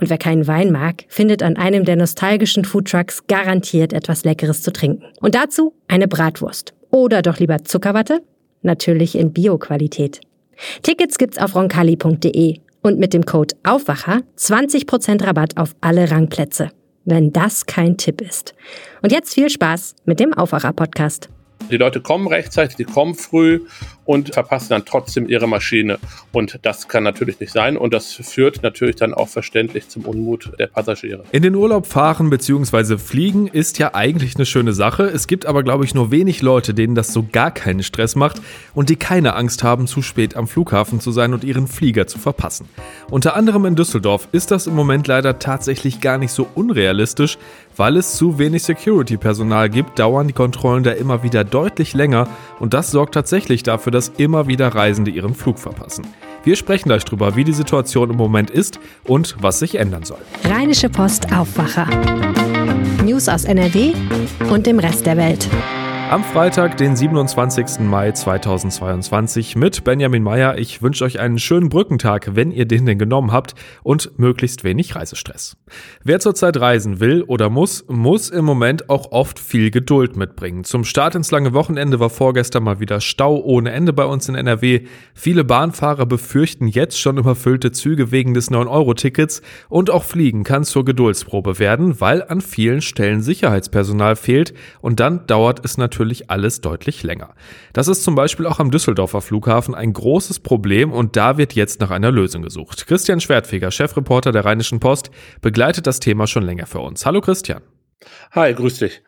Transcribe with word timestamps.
und 0.00 0.10
wer 0.10 0.18
keinen 0.18 0.46
Wein 0.46 0.70
mag, 0.70 1.04
findet 1.08 1.42
an 1.42 1.56
einem 1.56 1.84
der 1.84 1.96
nostalgischen 1.96 2.64
Foodtrucks 2.64 3.26
garantiert 3.26 3.92
etwas 3.92 4.24
Leckeres 4.24 4.62
zu 4.62 4.72
trinken. 4.72 5.04
Und 5.20 5.34
dazu 5.34 5.74
eine 5.88 6.08
Bratwurst. 6.08 6.72
Oder 6.90 7.22
doch 7.22 7.38
lieber 7.38 7.64
Zuckerwatte? 7.64 8.22
Natürlich 8.62 9.16
in 9.16 9.32
Bio-Qualität. 9.32 10.20
Tickets 10.82 11.18
gibt's 11.18 11.38
auf 11.38 11.54
roncalli.de 11.54 12.58
und 12.82 12.98
mit 12.98 13.12
dem 13.12 13.24
Code 13.24 13.54
Aufwacher 13.64 14.22
20% 14.36 15.26
Rabatt 15.26 15.56
auf 15.56 15.74
alle 15.80 16.10
Rangplätze. 16.10 16.70
Wenn 17.04 17.32
das 17.32 17.66
kein 17.66 17.96
Tipp 17.96 18.20
ist. 18.20 18.54
Und 19.02 19.12
jetzt 19.12 19.34
viel 19.34 19.50
Spaß 19.50 19.96
mit 20.04 20.20
dem 20.20 20.34
Aufwacher-Podcast. 20.34 21.28
Die 21.70 21.76
Leute 21.76 22.00
kommen 22.00 22.28
rechtzeitig, 22.28 22.76
die 22.76 22.84
kommen 22.84 23.14
früh 23.14 23.60
und 24.08 24.32
verpassen 24.32 24.70
dann 24.70 24.86
trotzdem 24.86 25.28
ihre 25.28 25.46
Maschine. 25.46 25.98
Und 26.32 26.60
das 26.62 26.88
kann 26.88 27.02
natürlich 27.02 27.40
nicht 27.40 27.52
sein. 27.52 27.76
Und 27.76 27.92
das 27.92 28.14
führt 28.14 28.62
natürlich 28.62 28.96
dann 28.96 29.12
auch 29.12 29.28
verständlich 29.28 29.90
zum 29.90 30.06
Unmut 30.06 30.50
der 30.58 30.66
Passagiere. 30.66 31.24
In 31.30 31.42
den 31.42 31.54
Urlaub 31.54 31.86
fahren 31.86 32.30
bzw. 32.30 32.96
fliegen 32.96 33.48
ist 33.48 33.78
ja 33.78 33.94
eigentlich 33.94 34.36
eine 34.36 34.46
schöne 34.46 34.72
Sache. 34.72 35.02
Es 35.02 35.26
gibt 35.26 35.44
aber, 35.44 35.62
glaube 35.62 35.84
ich, 35.84 35.94
nur 35.94 36.10
wenig 36.10 36.40
Leute, 36.40 36.72
denen 36.72 36.94
das 36.94 37.12
so 37.12 37.26
gar 37.30 37.50
keinen 37.50 37.82
Stress 37.82 38.16
macht 38.16 38.40
und 38.72 38.88
die 38.88 38.96
keine 38.96 39.34
Angst 39.34 39.62
haben, 39.62 39.86
zu 39.86 40.00
spät 40.00 40.36
am 40.36 40.48
Flughafen 40.48 41.00
zu 41.00 41.12
sein 41.12 41.34
und 41.34 41.44
ihren 41.44 41.68
Flieger 41.68 42.06
zu 42.06 42.18
verpassen. 42.18 42.66
Unter 43.10 43.36
anderem 43.36 43.66
in 43.66 43.76
Düsseldorf 43.76 44.28
ist 44.32 44.50
das 44.50 44.66
im 44.66 44.74
Moment 44.74 45.06
leider 45.06 45.38
tatsächlich 45.38 46.00
gar 46.00 46.16
nicht 46.16 46.32
so 46.32 46.48
unrealistisch, 46.54 47.36
weil 47.76 47.96
es 47.96 48.16
zu 48.16 48.38
wenig 48.38 48.62
Security-Personal 48.62 49.68
gibt, 49.68 49.98
dauern 49.98 50.26
die 50.26 50.32
Kontrollen 50.32 50.82
da 50.82 50.92
immer 50.92 51.22
wieder 51.22 51.44
deutlich 51.44 51.92
länger 51.92 52.26
und 52.58 52.74
das 52.74 52.90
sorgt 52.90 53.14
tatsächlich 53.14 53.62
dafür, 53.62 53.92
dass 53.98 54.12
immer 54.16 54.46
wieder 54.46 54.68
Reisende 54.68 55.10
ihren 55.10 55.34
Flug 55.34 55.58
verpassen. 55.58 56.06
Wir 56.44 56.54
sprechen 56.54 56.88
gleich 56.88 57.04
drüber, 57.04 57.34
wie 57.34 57.42
die 57.42 57.52
Situation 57.52 58.10
im 58.10 58.16
Moment 58.16 58.48
ist 58.48 58.78
und 59.02 59.34
was 59.40 59.58
sich 59.58 59.74
ändern 59.74 60.04
soll. 60.04 60.20
Rheinische 60.44 60.88
Post 60.88 61.32
Aufwacher. 61.32 61.88
News 63.04 63.28
aus 63.28 63.42
NRW 63.42 63.94
und 64.50 64.68
dem 64.68 64.78
Rest 64.78 65.04
der 65.04 65.16
Welt. 65.16 65.48
Am 66.10 66.24
Freitag, 66.24 66.78
den 66.78 66.96
27. 66.96 67.80
Mai 67.80 68.12
2022 68.12 69.56
mit 69.56 69.84
Benjamin 69.84 70.22
Meyer. 70.22 70.56
Ich 70.56 70.80
wünsche 70.80 71.04
euch 71.04 71.20
einen 71.20 71.38
schönen 71.38 71.68
Brückentag, 71.68 72.30
wenn 72.34 72.50
ihr 72.50 72.64
den 72.64 72.86
denn 72.86 72.98
genommen 72.98 73.30
habt 73.30 73.54
und 73.82 74.18
möglichst 74.18 74.64
wenig 74.64 74.96
Reisestress. 74.96 75.58
Wer 76.02 76.18
zurzeit 76.18 76.56
reisen 76.58 77.00
will 77.00 77.24
oder 77.24 77.50
muss, 77.50 77.84
muss 77.88 78.30
im 78.30 78.46
Moment 78.46 78.88
auch 78.88 79.12
oft 79.12 79.38
viel 79.38 79.70
Geduld 79.70 80.16
mitbringen. 80.16 80.64
Zum 80.64 80.84
Start 80.84 81.14
ins 81.14 81.30
lange 81.30 81.52
Wochenende 81.52 82.00
war 82.00 82.08
vorgestern 82.08 82.62
mal 82.62 82.80
wieder 82.80 83.02
Stau 83.02 83.42
ohne 83.42 83.72
Ende 83.72 83.92
bei 83.92 84.06
uns 84.06 84.30
in 84.30 84.34
NRW. 84.34 84.86
Viele 85.12 85.44
Bahnfahrer 85.44 86.06
befürchten 86.06 86.68
jetzt 86.68 86.98
schon 86.98 87.18
überfüllte 87.18 87.70
Züge 87.70 88.10
wegen 88.12 88.32
des 88.32 88.50
9-Euro-Tickets 88.50 89.42
und 89.68 89.90
auch 89.90 90.04
Fliegen 90.04 90.42
kann 90.42 90.64
zur 90.64 90.86
Geduldsprobe 90.86 91.58
werden, 91.58 92.00
weil 92.00 92.22
an 92.22 92.40
vielen 92.40 92.80
Stellen 92.80 93.20
Sicherheitspersonal 93.20 94.16
fehlt 94.16 94.54
und 94.80 95.00
dann 95.00 95.26
dauert 95.26 95.62
es 95.66 95.76
natürlich 95.76 95.97
natürlich 95.98 96.30
alles 96.30 96.60
deutlich 96.60 97.02
länger. 97.02 97.34
Das 97.72 97.88
ist 97.88 98.04
zum 98.04 98.14
Beispiel 98.14 98.46
auch 98.46 98.60
am 98.60 98.70
Düsseldorfer 98.70 99.20
Flughafen 99.20 99.74
ein 99.74 99.92
großes 99.92 100.38
Problem 100.38 100.92
und 100.92 101.16
da 101.16 101.38
wird 101.38 101.54
jetzt 101.54 101.80
nach 101.80 101.90
einer 101.90 102.12
Lösung 102.12 102.42
gesucht. 102.42 102.86
Christian 102.86 103.20
Schwertfeger, 103.20 103.72
Chefreporter 103.72 104.30
der 104.30 104.44
Rheinischen 104.44 104.78
Post, 104.78 105.10
begleitet 105.40 105.88
das 105.88 105.98
Thema 105.98 106.28
schon 106.28 106.44
länger 106.44 106.66
für 106.66 106.78
uns. 106.78 107.04
Hallo 107.04 107.20
Christian. 107.20 107.62
Hi, 108.30 108.54
grüß 108.54 108.78
dich. 108.78 109.02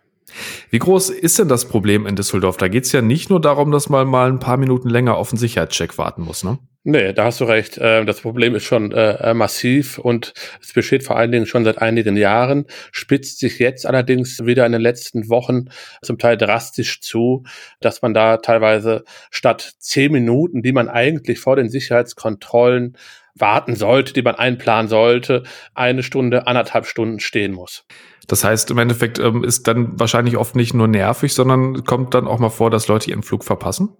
Wie 0.71 0.81
groß 0.81 1.11
ist 1.11 1.39
denn 1.39 1.49
das 1.49 1.69
Problem 1.69 2.07
in 2.07 2.17
Düsseldorf? 2.17 2.57
Da 2.57 2.67
geht 2.67 2.85
es 2.85 2.93
ja 2.93 3.03
nicht 3.03 3.31
nur 3.31 3.41
darum, 3.41 3.71
dass 3.71 3.89
man 3.89 4.09
mal 4.09 4.29
ein 4.29 4.41
paar 4.41 4.57
Minuten 4.57 4.89
länger 4.89 5.17
auf 5.17 5.31
einen 5.31 5.39
Sicherheitscheck 5.39 5.97
warten 5.97 6.23
muss, 6.23 6.43
ne? 6.43 6.59
Nee, 6.83 7.13
da 7.13 7.25
hast 7.25 7.41
du 7.41 7.45
recht. 7.45 7.79
Ähm, 7.81 8.07
das 8.07 8.23
Problem 8.23 8.55
ist 8.55 8.65
schon 8.65 8.91
äh, 8.93 9.31
äh, 9.31 9.35
massiv 9.35 9.99
und 9.99 10.33
es 10.63 10.73
besteht 10.73 11.05
vor 11.05 11.17
allen 11.17 11.31
Dingen 11.31 11.45
schon 11.45 11.65
seit 11.65 11.77
einigen 11.77 12.17
Jahren, 12.17 12.65
spitzt 12.91 13.39
sich 13.39 13.59
jetzt 13.59 13.85
allerdings 13.85 14.47
wieder 14.47 14.65
in 14.65 14.73
den 14.73 14.81
letzten 14.81 15.29
Wochen 15.29 15.67
zum 16.01 16.17
Teil 16.17 16.39
drastisch 16.39 17.03
zu, 17.03 17.45
dass 17.81 18.01
man 18.01 18.15
da 18.15 18.39
teilweise 18.39 19.05
statt 19.31 19.75
zehn 19.79 20.11
Minuten, 20.11 20.63
die 20.63 20.73
man 20.73 20.89
eigentlich 20.89 21.39
vor 21.39 21.57
den 21.57 21.69
Sicherheitskontrollen 21.69 22.97
warten 23.35 23.77
sollte, 23.77 24.15
die 24.15 24.23
man 24.23 24.37
einplanen 24.37 24.89
sollte, 24.89 25.43
eine 25.75 26.03
Stunde, 26.03 26.47
anderthalb 26.47 26.87
Stunden 26.87 27.21
stehen 27.21 27.53
muss. 27.53 27.85
Das 28.27 28.43
heißt, 28.43 28.71
im 28.71 28.79
Endeffekt 28.79 29.19
ähm, 29.19 29.45
ist 29.45 29.67
dann 29.67 30.01
wahrscheinlich 30.01 30.39
oft 30.39 30.57
nicht 30.57 30.73
nur 30.73 30.89
nervig, 30.89 31.35
sondern 31.35 31.85
kommt 31.85 32.15
dann 32.15 32.27
auch 32.27 32.39
mal 32.39 32.49
vor, 32.49 32.71
dass 32.71 32.89
Leute 32.89 33.11
ihren 33.11 33.23
Flug 33.23 33.45
verpassen? 33.45 33.91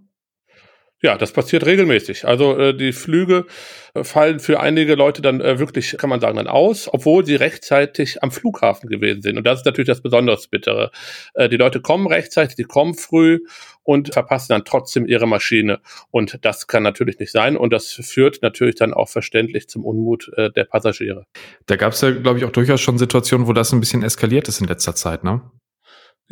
Ja, 1.03 1.17
das 1.17 1.33
passiert 1.33 1.65
regelmäßig. 1.65 2.27
Also 2.27 2.59
äh, 2.59 2.75
die 2.77 2.93
Flüge 2.93 3.47
äh, 3.95 4.05
fallen 4.05 4.39
für 4.39 4.61
einige 4.61 4.97
Leute 4.97 5.23
dann 5.23 5.41
äh, 5.41 5.59
wirklich, 5.59 5.97
kann 5.97 6.11
man 6.11 6.21
sagen, 6.21 6.37
dann 6.37 6.47
aus, 6.47 6.93
obwohl 6.93 7.25
sie 7.25 7.37
rechtzeitig 7.37 8.23
am 8.23 8.31
Flughafen 8.31 8.91
gewesen 8.91 9.23
sind. 9.23 9.39
Und 9.39 9.47
das 9.47 9.61
ist 9.61 9.65
natürlich 9.65 9.89
das 9.89 10.03
besonders 10.03 10.49
Bittere. 10.49 10.91
Äh, 11.35 11.49
die 11.49 11.57
Leute 11.57 11.81
kommen 11.81 12.07
rechtzeitig, 12.07 12.57
die 12.57 12.65
kommen 12.65 12.95
früh 12.95 13.41
und 13.83 14.13
verpassen 14.13 14.49
dann 14.51 14.67
trotzdem 14.67 15.07
ihre 15.07 15.27
Maschine. 15.27 15.81
Und 16.11 16.39
das 16.43 16.67
kann 16.67 16.83
natürlich 16.83 17.19
nicht 17.19 17.33
sein. 17.33 17.57
Und 17.57 17.73
das 17.73 17.93
führt 17.93 18.43
natürlich 18.43 18.75
dann 18.75 18.93
auch 18.93 19.09
verständlich 19.09 19.69
zum 19.69 19.87
Unmut 19.87 20.31
äh, 20.37 20.51
der 20.51 20.65
Passagiere. 20.65 21.25
Da 21.65 21.77
gab 21.77 21.95
es 21.95 22.03
ja, 22.03 22.11
glaube 22.11 22.39
ich, 22.39 22.45
auch 22.45 22.53
durchaus 22.53 22.83
schon 22.83 22.99
Situationen, 22.99 23.47
wo 23.47 23.55
das 23.55 23.73
ein 23.73 23.81
bisschen 23.81 24.03
eskaliert 24.03 24.49
ist 24.49 24.61
in 24.61 24.67
letzter 24.67 24.95
Zeit, 24.95 25.25
ne? 25.25 25.41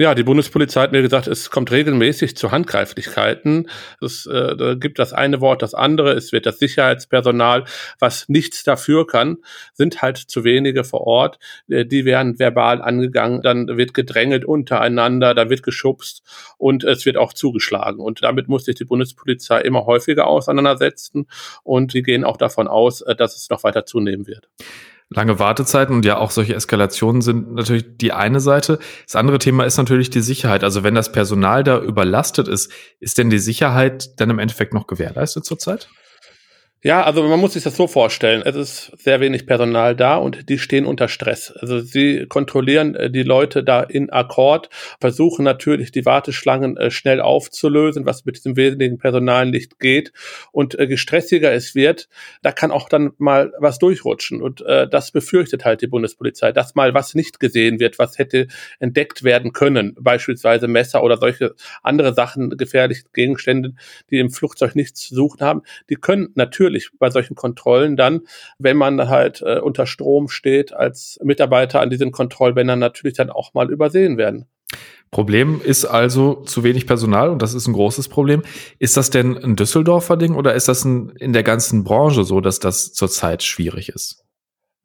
Ja, 0.00 0.14
die 0.14 0.22
Bundespolizei 0.22 0.82
hat 0.82 0.92
mir 0.92 1.02
gesagt, 1.02 1.26
es 1.26 1.50
kommt 1.50 1.72
regelmäßig 1.72 2.36
zu 2.36 2.52
Handgreiflichkeiten. 2.52 3.68
Es 4.00 4.26
äh, 4.26 4.76
gibt 4.78 5.00
das 5.00 5.12
eine 5.12 5.40
Wort, 5.40 5.60
das 5.60 5.74
andere. 5.74 6.12
Es 6.12 6.30
wird 6.30 6.46
das 6.46 6.60
Sicherheitspersonal, 6.60 7.64
was 7.98 8.28
nichts 8.28 8.62
dafür 8.62 9.08
kann, 9.08 9.38
sind 9.72 10.00
halt 10.00 10.16
zu 10.16 10.44
wenige 10.44 10.84
vor 10.84 11.00
Ort. 11.00 11.40
Äh, 11.68 11.84
die 11.84 12.04
werden 12.04 12.38
verbal 12.38 12.80
angegangen, 12.80 13.42
dann 13.42 13.66
wird 13.76 13.92
gedrängelt 13.92 14.44
untereinander, 14.44 15.34
da 15.34 15.50
wird 15.50 15.64
geschubst 15.64 16.22
und 16.58 16.84
es 16.84 17.04
wird 17.04 17.16
auch 17.16 17.32
zugeschlagen. 17.32 17.98
Und 17.98 18.22
damit 18.22 18.46
muss 18.46 18.66
sich 18.66 18.76
die 18.76 18.84
Bundespolizei 18.84 19.62
immer 19.62 19.84
häufiger 19.84 20.28
auseinandersetzen 20.28 21.26
und 21.64 21.92
die 21.92 22.04
gehen 22.04 22.22
auch 22.22 22.36
davon 22.36 22.68
aus, 22.68 23.00
äh, 23.00 23.16
dass 23.16 23.34
es 23.34 23.50
noch 23.50 23.64
weiter 23.64 23.84
zunehmen 23.84 24.28
wird. 24.28 24.48
Lange 25.10 25.38
Wartezeiten 25.38 25.94
und 25.94 26.04
ja 26.04 26.18
auch 26.18 26.30
solche 26.30 26.54
Eskalationen 26.54 27.22
sind 27.22 27.54
natürlich 27.54 27.96
die 27.96 28.12
eine 28.12 28.40
Seite. 28.40 28.78
Das 29.06 29.16
andere 29.16 29.38
Thema 29.38 29.64
ist 29.64 29.78
natürlich 29.78 30.10
die 30.10 30.20
Sicherheit. 30.20 30.62
Also 30.62 30.82
wenn 30.82 30.94
das 30.94 31.12
Personal 31.12 31.64
da 31.64 31.80
überlastet 31.80 32.46
ist, 32.46 32.70
ist 33.00 33.16
denn 33.16 33.30
die 33.30 33.38
Sicherheit 33.38 34.20
dann 34.20 34.28
im 34.28 34.38
Endeffekt 34.38 34.74
noch 34.74 34.86
gewährleistet 34.86 35.46
zurzeit? 35.46 35.88
Ja, 36.84 37.02
also 37.02 37.24
man 37.24 37.40
muss 37.40 37.54
sich 37.54 37.64
das 37.64 37.74
so 37.74 37.88
vorstellen. 37.88 38.40
Es 38.44 38.54
ist 38.54 38.92
sehr 39.02 39.18
wenig 39.18 39.46
Personal 39.46 39.96
da 39.96 40.14
und 40.14 40.48
die 40.48 40.60
stehen 40.60 40.86
unter 40.86 41.08
Stress. 41.08 41.50
Also 41.50 41.80
sie 41.80 42.26
kontrollieren 42.28 42.94
äh, 42.94 43.10
die 43.10 43.24
Leute 43.24 43.64
da 43.64 43.82
in 43.82 44.10
Akkord, 44.10 44.70
versuchen 45.00 45.44
natürlich 45.44 45.90
die 45.90 46.06
Warteschlangen 46.06 46.76
äh, 46.76 46.92
schnell 46.92 47.20
aufzulösen, 47.20 48.06
was 48.06 48.24
mit 48.24 48.36
diesem 48.36 48.54
wesentlichen 48.54 48.98
Personal 48.98 49.46
nicht 49.46 49.80
geht. 49.80 50.12
Und 50.52 50.78
äh, 50.78 50.84
je 50.84 50.96
stressiger 50.98 51.52
es 51.52 51.74
wird, 51.74 52.08
da 52.42 52.52
kann 52.52 52.70
auch 52.70 52.88
dann 52.88 53.10
mal 53.18 53.52
was 53.58 53.80
durchrutschen. 53.80 54.40
Und 54.40 54.60
das 54.90 55.10
befürchtet 55.10 55.64
halt 55.64 55.82
die 55.82 55.86
Bundespolizei, 55.86 56.52
dass 56.52 56.74
mal 56.74 56.92
was 56.94 57.14
nicht 57.14 57.40
gesehen 57.40 57.80
wird, 57.80 57.98
was 57.98 58.18
hätte 58.18 58.46
entdeckt 58.78 59.24
werden 59.24 59.52
können. 59.52 59.96
Beispielsweise 59.98 60.68
Messer 60.68 61.02
oder 61.02 61.16
solche 61.16 61.54
andere 61.82 62.14
Sachen, 62.14 62.50
gefährliche 62.50 63.04
Gegenstände, 63.12 63.74
die 64.10 64.18
im 64.18 64.30
Flugzeug 64.30 64.76
nichts 64.76 65.08
zu 65.08 65.14
suchen 65.14 65.40
haben. 65.40 65.62
Die 65.88 65.96
können 65.96 66.28
natürlich 66.34 66.67
natürlich 66.68 66.90
bei 66.98 67.10
solchen 67.10 67.34
Kontrollen 67.34 67.96
dann, 67.96 68.22
wenn 68.58 68.76
man 68.76 69.08
halt 69.08 69.42
äh, 69.42 69.58
unter 69.58 69.86
Strom 69.86 70.28
steht 70.28 70.72
als 70.72 71.18
Mitarbeiter 71.22 71.80
an 71.80 71.90
diesen 71.90 72.12
Kontrollbändern 72.12 72.78
natürlich 72.78 73.16
dann 73.16 73.30
auch 73.30 73.54
mal 73.54 73.70
übersehen 73.70 74.18
werden. 74.18 74.46
Problem 75.10 75.62
ist 75.64 75.86
also 75.86 76.42
zu 76.42 76.62
wenig 76.62 76.86
Personal 76.86 77.30
und 77.30 77.40
das 77.40 77.54
ist 77.54 77.66
ein 77.66 77.72
großes 77.72 78.08
Problem. 78.08 78.42
Ist 78.78 78.98
das 78.98 79.08
denn 79.08 79.38
ein 79.38 79.56
Düsseldorfer 79.56 80.18
Ding 80.18 80.34
oder 80.34 80.54
ist 80.54 80.68
das 80.68 80.84
ein, 80.84 81.10
in 81.18 81.32
der 81.32 81.42
ganzen 81.42 81.82
Branche 81.82 82.24
so, 82.24 82.42
dass 82.42 82.58
das 82.60 82.92
zurzeit 82.92 83.42
schwierig 83.42 83.88
ist? 83.88 84.24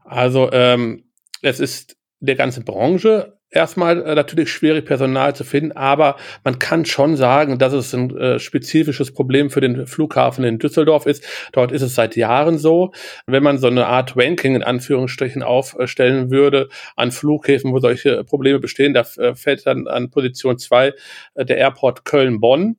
Also 0.05 0.49
ähm, 0.53 1.03
es 1.41 1.59
ist 1.59 1.97
der 2.21 2.35
ganze 2.35 2.61
Branche 2.61 3.37
erstmal 3.55 4.01
äh, 4.03 4.15
natürlich 4.15 4.51
schwierig, 4.51 4.85
Personal 4.85 5.35
zu 5.35 5.43
finden, 5.43 5.71
aber 5.71 6.17
man 6.43 6.59
kann 6.59 6.85
schon 6.85 7.15
sagen, 7.15 7.57
dass 7.57 7.73
es 7.73 7.93
ein 7.93 8.15
äh, 8.17 8.39
spezifisches 8.39 9.13
Problem 9.13 9.49
für 9.49 9.61
den 9.61 9.87
Flughafen 9.87 10.43
in 10.43 10.59
Düsseldorf 10.59 11.05
ist. 11.05 11.25
Dort 11.51 11.71
ist 11.71 11.81
es 11.81 11.95
seit 11.95 12.15
Jahren 12.15 12.57
so. 12.57 12.91
Wenn 13.25 13.43
man 13.43 13.57
so 13.57 13.67
eine 13.67 13.87
Art 13.87 14.15
Ranking 14.15 14.55
in 14.55 14.63
Anführungsstrichen 14.63 15.43
aufstellen 15.43 16.31
würde 16.31 16.69
an 16.95 17.11
Flughäfen, 17.11 17.71
wo 17.71 17.79
solche 17.79 18.23
Probleme 18.23 18.59
bestehen, 18.59 18.93
da 18.93 19.01
äh, 19.17 19.35
fällt 19.35 19.65
dann 19.65 19.87
an 19.87 20.09
Position 20.09 20.57
zwei 20.57 20.93
äh, 21.35 21.45
der 21.45 21.57
Airport 21.57 22.05
Köln-Bonn. 22.05 22.77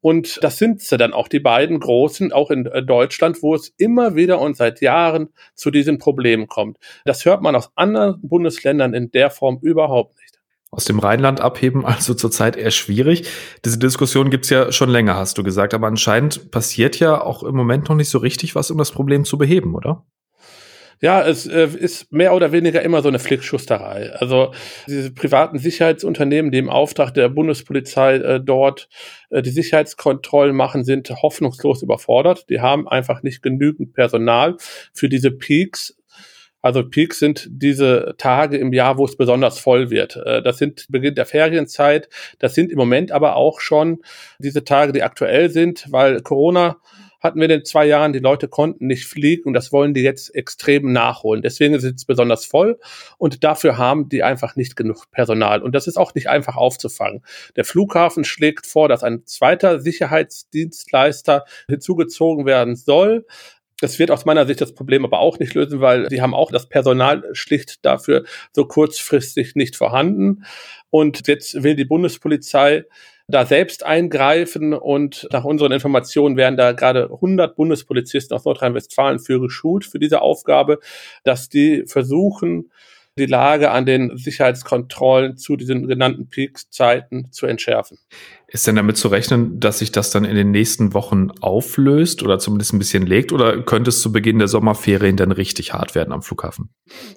Und 0.00 0.38
das 0.42 0.58
sind 0.58 0.80
sie 0.80 0.96
dann 0.96 1.12
auch 1.12 1.28
die 1.28 1.40
beiden 1.40 1.80
großen, 1.80 2.32
auch 2.32 2.50
in 2.50 2.66
äh, 2.66 2.82
Deutschland, 2.82 3.42
wo 3.42 3.54
es 3.54 3.72
immer 3.78 4.14
wieder 4.14 4.40
und 4.40 4.56
seit 4.56 4.80
Jahren 4.80 5.28
zu 5.54 5.70
diesen 5.70 5.98
Problemen 5.98 6.46
kommt. 6.46 6.78
Das 7.04 7.24
hört 7.24 7.42
man 7.42 7.56
aus 7.56 7.70
anderen 7.74 8.20
Bundesländern 8.22 8.94
in 8.94 9.10
der 9.10 9.30
Form 9.30 9.58
überhaupt 9.60 10.16
nicht. 10.18 10.38
Aus 10.70 10.84
dem 10.84 10.98
Rheinland 10.98 11.40
abheben, 11.40 11.84
also 11.84 12.14
zurzeit 12.14 12.56
eher 12.56 12.70
schwierig. 12.70 13.28
Diese 13.64 13.78
Diskussion 13.78 14.30
gibt's 14.30 14.50
ja 14.50 14.70
schon 14.70 14.90
länger, 14.90 15.16
hast 15.16 15.36
du 15.38 15.42
gesagt. 15.42 15.74
Aber 15.74 15.88
anscheinend 15.88 16.50
passiert 16.50 16.98
ja 17.00 17.20
auch 17.20 17.42
im 17.42 17.56
Moment 17.56 17.88
noch 17.88 17.96
nicht 17.96 18.10
so 18.10 18.18
richtig 18.18 18.54
was, 18.54 18.70
um 18.70 18.78
das 18.78 18.92
Problem 18.92 19.24
zu 19.24 19.36
beheben, 19.36 19.74
oder? 19.74 20.04
Ja, 21.00 21.24
es 21.26 21.46
äh, 21.46 21.68
ist 21.68 22.12
mehr 22.12 22.34
oder 22.34 22.50
weniger 22.50 22.82
immer 22.82 23.02
so 23.02 23.08
eine 23.08 23.20
Flickschusterei. 23.20 24.10
Also 24.12 24.52
diese 24.88 25.12
privaten 25.12 25.58
Sicherheitsunternehmen, 25.58 26.50
die 26.50 26.58
im 26.58 26.70
Auftrag 26.70 27.14
der 27.14 27.28
Bundespolizei 27.28 28.16
äh, 28.16 28.40
dort 28.40 28.88
äh, 29.30 29.40
die 29.42 29.50
Sicherheitskontrollen 29.50 30.56
machen, 30.56 30.84
sind 30.84 31.10
hoffnungslos 31.10 31.82
überfordert. 31.82 32.50
Die 32.50 32.60
haben 32.60 32.88
einfach 32.88 33.22
nicht 33.22 33.42
genügend 33.42 33.92
Personal 33.92 34.56
für 34.92 35.08
diese 35.08 35.30
Peaks. 35.30 35.96
Also 36.60 36.82
Peaks 36.82 37.20
sind 37.20 37.46
diese 37.48 38.14
Tage 38.18 38.56
im 38.58 38.72
Jahr, 38.72 38.98
wo 38.98 39.04
es 39.04 39.16
besonders 39.16 39.60
voll 39.60 39.90
wird. 39.90 40.16
Äh, 40.16 40.42
das 40.42 40.58
sind 40.58 40.86
Beginn 40.88 41.14
der 41.14 41.26
Ferienzeit. 41.26 42.08
Das 42.40 42.54
sind 42.54 42.72
im 42.72 42.78
Moment 42.78 43.12
aber 43.12 43.36
auch 43.36 43.60
schon 43.60 44.02
diese 44.40 44.64
Tage, 44.64 44.92
die 44.92 45.04
aktuell 45.04 45.50
sind, 45.50 45.86
weil 45.90 46.20
Corona 46.22 46.78
hatten 47.20 47.38
wir 47.38 47.44
in 47.44 47.50
den 47.50 47.64
zwei 47.64 47.86
Jahren, 47.86 48.12
die 48.12 48.18
Leute 48.18 48.48
konnten 48.48 48.86
nicht 48.86 49.06
fliegen 49.06 49.44
und 49.44 49.54
das 49.54 49.72
wollen 49.72 49.94
die 49.94 50.02
jetzt 50.02 50.34
extrem 50.34 50.92
nachholen. 50.92 51.42
Deswegen 51.42 51.74
ist 51.74 51.84
es 51.84 52.04
besonders 52.04 52.44
voll 52.44 52.78
und 53.18 53.44
dafür 53.44 53.76
haben 53.76 54.08
die 54.08 54.22
einfach 54.22 54.56
nicht 54.56 54.76
genug 54.76 55.10
Personal. 55.10 55.62
Und 55.62 55.74
das 55.74 55.86
ist 55.86 55.96
auch 55.96 56.14
nicht 56.14 56.28
einfach 56.28 56.56
aufzufangen. 56.56 57.22
Der 57.56 57.64
Flughafen 57.64 58.24
schlägt 58.24 58.66
vor, 58.66 58.88
dass 58.88 59.02
ein 59.02 59.26
zweiter 59.26 59.80
Sicherheitsdienstleister 59.80 61.44
hinzugezogen 61.68 62.46
werden 62.46 62.76
soll. 62.76 63.26
Das 63.80 63.98
wird 63.98 64.10
aus 64.10 64.24
meiner 64.24 64.46
Sicht 64.46 64.60
das 64.60 64.74
Problem 64.74 65.04
aber 65.04 65.20
auch 65.20 65.38
nicht 65.38 65.54
lösen, 65.54 65.80
weil 65.80 66.08
sie 66.10 66.20
haben 66.20 66.34
auch 66.34 66.50
das 66.50 66.68
Personal 66.68 67.24
schlicht 67.32 67.84
dafür 67.84 68.24
so 68.52 68.66
kurzfristig 68.66 69.54
nicht 69.54 69.76
vorhanden. 69.76 70.44
Und 70.90 71.28
jetzt 71.28 71.62
will 71.62 71.76
die 71.76 71.84
Bundespolizei 71.84 72.84
da 73.28 73.44
selbst 73.44 73.84
eingreifen 73.84 74.72
und 74.72 75.28
nach 75.30 75.44
unseren 75.44 75.72
Informationen 75.72 76.38
werden 76.38 76.56
da 76.56 76.72
gerade 76.72 77.10
100 77.12 77.54
Bundespolizisten 77.56 78.34
aus 78.34 78.46
Nordrhein-Westfalen 78.46 79.18
für 79.18 79.38
geschult 79.38 79.84
für 79.84 79.98
diese 79.98 80.22
Aufgabe, 80.22 80.78
dass 81.24 81.50
die 81.50 81.84
versuchen, 81.86 82.70
die 83.18 83.26
Lage 83.26 83.70
an 83.70 83.84
den 83.84 84.16
Sicherheitskontrollen 84.16 85.36
zu 85.36 85.56
diesen 85.56 85.86
genannten 85.86 86.28
Peak-Zeiten 86.28 87.30
zu 87.32 87.46
entschärfen. 87.46 87.98
Ist 88.50 88.66
denn 88.66 88.76
damit 88.76 88.96
zu 88.96 89.08
rechnen, 89.08 89.60
dass 89.60 89.80
sich 89.80 89.92
das 89.92 90.10
dann 90.10 90.24
in 90.24 90.34
den 90.34 90.50
nächsten 90.50 90.94
Wochen 90.94 91.30
auflöst 91.40 92.22
oder 92.22 92.38
zumindest 92.38 92.72
ein 92.72 92.78
bisschen 92.78 93.06
legt? 93.06 93.30
Oder 93.32 93.62
könnte 93.62 93.90
es 93.90 94.00
zu 94.00 94.10
Beginn 94.10 94.38
der 94.38 94.48
Sommerferien 94.48 95.16
dann 95.16 95.32
richtig 95.32 95.74
hart 95.74 95.94
werden 95.94 96.12
am 96.12 96.22
Flughafen? 96.22 96.70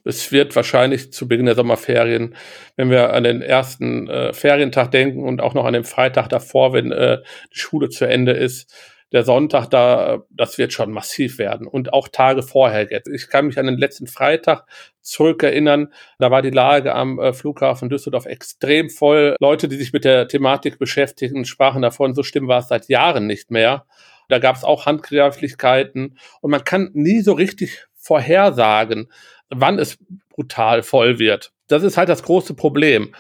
Es 0.03 0.33
wird 0.33 0.53
wahrscheinlich 0.57 1.13
zu 1.13 1.30
Beginn 1.30 1.45
der 1.45 1.56
Sommerferien, 1.56 2.36
wenn 2.75 2.89
wir 2.89 3.13
an 3.13 3.24
den 3.24 3.42
ersten 3.42 4.09
äh, 4.09 4.33
Ferientag 4.33 4.92
denken 4.92 5.24
und 5.24 5.39
auch 5.39 5.54
noch 5.54 5.63
an 5.63 5.74
den 5.74 5.86
Freitag 5.86 6.27
davor, 6.27 6.74
wenn 6.74 6.92
äh, 6.92 7.19
die 7.54 7.59
Schule 7.59 7.88
zu 7.88 8.06
Ende 8.06 8.33
ist, 8.33 8.74
der 9.12 9.24
Sonntag 9.24 9.68
da, 9.68 10.24
das 10.30 10.58
wird 10.58 10.74
schon 10.74 10.92
massiv 10.92 11.38
werden 11.38 11.68
und 11.68 11.94
auch 11.94 12.08
Tage 12.08 12.44
vorher 12.44 12.90
jetzt. 12.90 13.08
Ich 13.08 13.30
kann 13.30 13.48
mich 13.48 13.60
an 13.60 13.66
den 13.66 13.78
letzten 13.78 14.08
Freitag 14.08 14.66
zurückerinnern, 15.02 15.92
da 16.19 16.31
war 16.31 16.42
die 16.42 16.50
Lage 16.50 16.96
am 16.96 17.19
äh, 17.19 17.34
Flughafen 17.34 17.90
Düsseldorf 17.90 18.25
extrem 18.25 18.90
voll. 18.90 19.36
Leute, 19.40 19.68
die 19.68 19.75
sich 19.75 19.94
mit 19.94 20.06
der 20.06 20.28
Thematik 20.28 20.80
beschäftigen, 20.80 21.46
sprachen 21.46 21.81
davon, 21.81 22.13
so 22.16 22.24
schlimm 22.24 22.48
war 22.48 22.60
es 22.60 22.68
seit 22.68 22.88
Jahren 22.88 23.28
nicht 23.28 23.52
mehr. 23.52 23.86
Da 24.30 24.40
gab 24.40 24.56
es 24.56 24.63
auch 24.63 24.86
Handgreiflichkeiten 24.86 26.18
und 26.40 26.52
man 26.52 26.64
kann 26.64 26.92
nie 26.94 27.22
so 27.22 27.34
richtig 27.34 27.88
vorhersagen, 27.96 29.12
wann 29.50 29.78
es 29.78 29.98
brutal 30.30 30.84
voll 30.84 31.19
wird. 31.19 31.52
Das 31.68 31.84
ist 31.84 31.98
halt 31.98 32.10
das 32.10 32.24
große 32.24 32.54
Problem. 32.54 33.14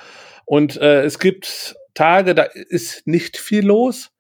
Und 0.45 0.77
äh, 0.77 1.03
es 1.03 1.19
gibt 1.19 1.75
Tage, 1.93 2.33
da 2.33 2.43
ist 2.43 3.05
nicht 3.07 3.37
viel 3.37 3.65
los. 3.65 4.10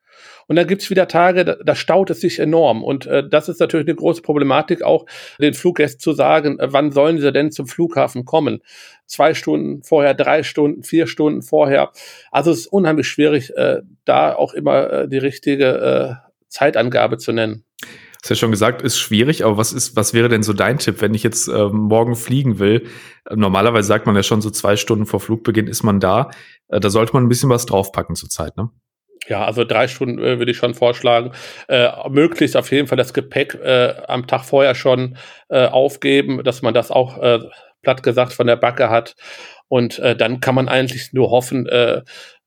Und 0.51 0.57
dann 0.57 0.67
gibt's 0.67 0.89
wieder 0.89 1.07
Tage, 1.07 1.45
da, 1.45 1.55
da 1.63 1.75
staut 1.75 2.09
es 2.09 2.19
sich 2.19 2.37
enorm. 2.37 2.83
Und 2.83 3.05
äh, 3.05 3.23
das 3.25 3.47
ist 3.47 3.61
natürlich 3.61 3.87
eine 3.87 3.95
große 3.95 4.21
Problematik, 4.21 4.83
auch 4.83 5.05
den 5.39 5.53
Fluggästen 5.53 6.01
zu 6.01 6.11
sagen, 6.11 6.59
äh, 6.59 6.73
wann 6.73 6.91
sollen 6.91 7.21
sie 7.21 7.31
denn 7.31 7.53
zum 7.53 7.67
Flughafen 7.67 8.25
kommen? 8.25 8.59
Zwei 9.05 9.33
Stunden 9.33 9.81
vorher, 9.81 10.13
drei 10.13 10.43
Stunden, 10.43 10.83
vier 10.83 11.07
Stunden 11.07 11.41
vorher. 11.41 11.93
Also 12.31 12.51
es 12.51 12.59
ist 12.59 12.67
unheimlich 12.67 13.07
schwierig, 13.07 13.55
äh, 13.55 13.77
da 14.03 14.35
auch 14.35 14.53
immer 14.53 14.91
äh, 14.91 15.07
die 15.07 15.19
richtige 15.19 16.19
äh, 16.25 16.29
Zeitangabe 16.49 17.17
zu 17.17 17.31
nennen. 17.31 17.63
Hast 18.21 18.29
ja 18.29 18.35
schon 18.35 18.51
gesagt, 18.51 18.81
ist 18.81 18.99
schwierig, 18.99 19.45
aber 19.45 19.55
was 19.55 19.71
ist, 19.71 19.95
was 19.95 20.13
wäre 20.13 20.27
denn 20.27 20.43
so 20.43 20.51
dein 20.51 20.79
Tipp, 20.79 20.99
wenn 20.99 21.13
ich 21.13 21.23
jetzt 21.23 21.47
äh, 21.47 21.69
morgen 21.69 22.17
fliegen 22.17 22.59
will? 22.59 22.89
Normalerweise 23.33 23.87
sagt 23.87 24.05
man 24.05 24.17
ja 24.17 24.23
schon 24.23 24.41
so 24.41 24.49
zwei 24.49 24.75
Stunden 24.75 25.05
vor 25.05 25.21
Flugbeginn 25.21 25.67
ist 25.67 25.83
man 25.83 26.01
da. 26.01 26.29
Äh, 26.67 26.81
da 26.81 26.89
sollte 26.89 27.13
man 27.13 27.23
ein 27.23 27.29
bisschen 27.29 27.49
was 27.49 27.65
draufpacken 27.65 28.17
zur 28.17 28.27
Zeit, 28.27 28.57
ne? 28.57 28.69
Ja, 29.27 29.45
also 29.45 29.63
drei 29.63 29.87
Stunden 29.87 30.19
äh, 30.19 30.39
würde 30.39 30.51
ich 30.51 30.57
schon 30.57 30.73
vorschlagen. 30.73 31.31
Äh, 31.67 31.89
möglichst 32.09 32.57
auf 32.57 32.71
jeden 32.71 32.87
Fall 32.87 32.97
das 32.97 33.13
Gepäck 33.13 33.55
äh, 33.55 33.93
am 34.07 34.27
Tag 34.27 34.43
vorher 34.43 34.75
schon 34.75 35.17
äh, 35.49 35.67
aufgeben, 35.67 36.43
dass 36.43 36.61
man 36.61 36.73
das 36.73 36.91
auch 36.91 37.17
äh, 37.19 37.39
platt 37.81 38.03
gesagt 38.03 38.33
von 38.33 38.47
der 38.47 38.55
Backe 38.55 38.89
hat. 38.89 39.15
Und 39.67 39.99
äh, 39.99 40.15
dann 40.15 40.39
kann 40.41 40.55
man 40.55 40.67
eigentlich 40.67 41.13
nur 41.13 41.31
hoffen, 41.31 41.67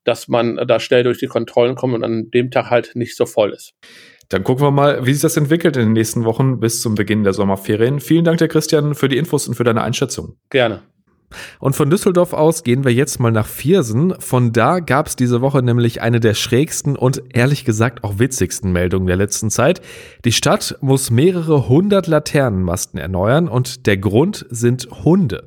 dass 0.05 0.29
man 0.29 0.57
da 0.57 0.79
schnell 0.79 1.03
durch 1.03 1.19
die 1.19 1.27
Kontrollen 1.27 1.75
kommt 1.77 1.95
und 1.95 2.05
an 2.05 2.31
dem 2.31 2.51
Tag 2.51 2.69
halt 2.69 2.95
nicht 2.95 3.17
so 3.17 3.25
voll 3.25 3.53
ist. 3.53 3.73
Dann 4.29 4.45
gucken 4.45 4.65
wir 4.65 4.71
mal, 4.71 5.07
wie 5.07 5.13
sich 5.13 5.23
das 5.23 5.37
entwickelt 5.37 5.77
in 5.77 5.85
den 5.85 5.93
nächsten 5.93 6.25
Wochen 6.25 6.61
bis 6.61 6.83
zum 6.83 6.95
Beginn 6.95 7.25
der 7.25 7.33
Sommerferien. 7.33 8.01
Vielen 8.01 8.25
Dank, 8.25 8.39
der 8.39 8.49
Christian, 8.49 8.95
für 8.95 9.09
die 9.09 9.17
Infos 9.17 9.49
und 9.49 9.55
für 9.55 9.65
deine 9.65 9.83
Einschätzung. 9.83 10.37
Gerne. 10.51 10.83
Und 11.59 11.77
von 11.77 11.91
Düsseldorf 11.91 12.33
aus 12.33 12.63
gehen 12.63 12.85
wir 12.85 12.93
jetzt 12.93 13.21
mal 13.21 13.33
nach 13.33 13.47
Viersen. 13.47 14.15
Von 14.19 14.53
da 14.53 14.81
gab 14.81 15.07
es 15.07 15.17
diese 15.17 15.41
Woche 15.41 15.63
nämlich 15.63 16.01
eine 16.03 16.21
der 16.21 16.35
schrägsten 16.35 16.97
und 16.97 17.23
ehrlich 17.33 17.65
gesagt 17.65 18.05
auch 18.05 18.19
witzigsten 18.19 18.73
Meldungen 18.73 19.07
der 19.07 19.17
letzten 19.17 19.51
Zeit. 19.51 19.81
Die 20.25 20.33
Stadt 20.33 20.77
muss 20.81 21.11
mehrere 21.11 21.69
hundert 21.69 22.07
Laternenmasten 22.07 22.99
erneuern 22.99 23.49
und 23.49 23.87
der 23.87 23.97
Grund 23.97 24.47
sind 24.51 24.89
Hunde. 25.05 25.45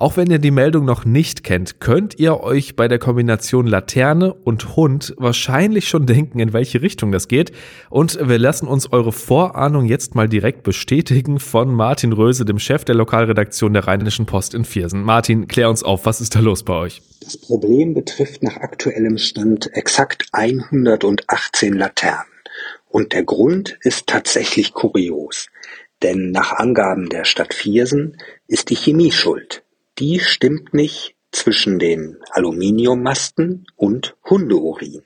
Auch 0.00 0.16
wenn 0.16 0.30
ihr 0.30 0.38
die 0.38 0.50
Meldung 0.50 0.86
noch 0.86 1.04
nicht 1.04 1.44
kennt, 1.44 1.78
könnt 1.78 2.18
ihr 2.18 2.40
euch 2.40 2.74
bei 2.74 2.88
der 2.88 2.98
Kombination 2.98 3.66
Laterne 3.66 4.32
und 4.32 4.74
Hund 4.74 5.14
wahrscheinlich 5.18 5.90
schon 5.90 6.06
denken, 6.06 6.38
in 6.40 6.54
welche 6.54 6.80
Richtung 6.80 7.12
das 7.12 7.28
geht. 7.28 7.52
Und 7.90 8.18
wir 8.18 8.38
lassen 8.38 8.66
uns 8.66 8.90
eure 8.92 9.12
Vorahnung 9.12 9.84
jetzt 9.84 10.14
mal 10.14 10.26
direkt 10.26 10.62
bestätigen 10.62 11.38
von 11.38 11.74
Martin 11.74 12.14
Röse, 12.14 12.46
dem 12.46 12.58
Chef 12.58 12.86
der 12.86 12.94
Lokalredaktion 12.94 13.74
der 13.74 13.86
Rheinischen 13.86 14.24
Post 14.24 14.54
in 14.54 14.64
Viersen. 14.64 15.02
Martin, 15.02 15.48
klär 15.48 15.68
uns 15.68 15.82
auf, 15.82 16.06
was 16.06 16.22
ist 16.22 16.34
da 16.34 16.40
los 16.40 16.62
bei 16.62 16.72
euch? 16.72 17.02
Das 17.20 17.36
Problem 17.36 17.92
betrifft 17.92 18.42
nach 18.42 18.56
aktuellem 18.56 19.18
Stand 19.18 19.68
exakt 19.74 20.28
118 20.32 21.74
Laternen. 21.74 22.24
Und 22.88 23.12
der 23.12 23.24
Grund 23.24 23.76
ist 23.82 24.06
tatsächlich 24.06 24.72
kurios. 24.72 25.48
Denn 26.02 26.30
nach 26.30 26.54
Angaben 26.54 27.10
der 27.10 27.26
Stadt 27.26 27.52
Viersen 27.52 28.16
ist 28.46 28.70
die 28.70 28.76
Chemie 28.76 29.12
schuld 29.12 29.62
die 30.00 30.18
stimmt 30.18 30.72
nicht 30.72 31.14
zwischen 31.30 31.78
den 31.78 32.16
Aluminiummasten 32.30 33.66
und 33.76 34.16
Hundeurin. 34.28 35.02